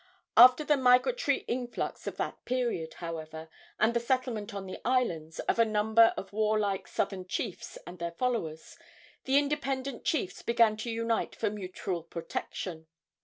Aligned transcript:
After 0.35 0.63
the 0.63 0.77
migratory 0.77 1.45
influx 1.47 2.07
of 2.07 2.17
that 2.17 2.43
period, 2.43 2.95
however, 2.95 3.49
and 3.79 3.93
the 3.93 3.99
settlement 3.99 4.51
on 4.51 4.65
the 4.65 4.81
islands 4.83 5.37
of 5.41 5.59
a 5.59 5.63
number 5.63 6.11
of 6.17 6.33
warlike 6.33 6.87
southern 6.87 7.27
chiefs 7.27 7.77
and 7.85 7.99
their 7.99 8.13
followers, 8.13 8.79
the 9.25 9.37
independent 9.37 10.03
chiefs 10.03 10.41
began 10.41 10.75
to 10.77 10.89
unite 10.89 11.35
for 11.35 11.51
mutual 11.51 12.01
protection. 12.01 12.87